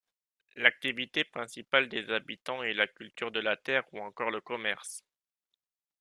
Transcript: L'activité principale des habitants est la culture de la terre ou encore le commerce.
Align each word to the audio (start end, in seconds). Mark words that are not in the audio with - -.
L'activité 0.55 1.23
principale 1.23 1.87
des 1.87 2.09
habitants 2.09 2.63
est 2.63 2.73
la 2.73 2.87
culture 2.87 3.29
de 3.29 3.39
la 3.39 3.55
terre 3.55 3.83
ou 3.93 3.99
encore 3.99 4.31
le 4.31 4.41
commerce. 4.41 5.03